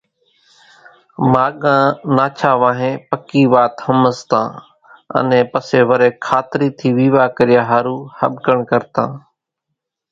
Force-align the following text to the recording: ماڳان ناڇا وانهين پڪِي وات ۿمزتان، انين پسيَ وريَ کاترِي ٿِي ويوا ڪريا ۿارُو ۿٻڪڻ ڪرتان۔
ماڳان 1.33 1.83
ناڇا 2.15 2.51
وانهين 2.61 2.95
پڪِي 3.09 3.43
وات 3.53 3.73
ۿمزتان، 3.85 4.47
انين 5.17 5.45
پسيَ 5.51 5.79
وريَ 5.89 6.09
کاترِي 6.25 6.69
ٿِي 6.77 6.89
ويوا 6.97 7.25
ڪريا 7.37 7.61
ۿارُو 7.69 7.97
ۿٻڪڻ 8.17 8.57
ڪرتان۔ 8.69 9.09